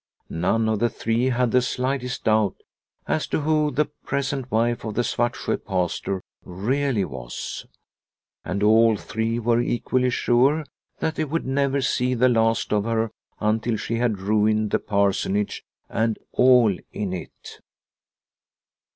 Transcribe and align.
None 0.31 0.67
of 0.67 0.79
the 0.79 0.89
three 0.89 1.25
had 1.25 1.51
the 1.51 1.61
slightest 1.61 2.23
doubt 2.23 2.55
as 3.07 3.27
to 3.27 3.41
who 3.41 3.69
the 3.69 3.85
present 3.85 4.49
wife 4.49 4.83
of 4.83 4.95
the 4.95 5.03
Svartsjo 5.03 5.57
Pastor 5.57 6.23
really 6.43 7.05
was, 7.05 7.67
and 8.43 8.63
all 8.63 8.97
three 8.97 9.37
were 9.37 9.61
equally 9.61 10.09
sure 10.09 10.65
that 10.97 11.13
they 11.17 11.23
would 11.25 11.45
never 11.45 11.81
see 11.81 12.15
the 12.15 12.29
last 12.29 12.73
of 12.73 12.83
her 12.85 13.11
until 13.39 13.77
she 13.77 13.97
had 13.97 14.17
ruined 14.17 14.71
the 14.71 14.79
Par 14.79 15.11
sonage 15.11 15.61
and 15.87 16.17
all 16.31 16.75
in 16.91 17.13
it. 17.13 17.59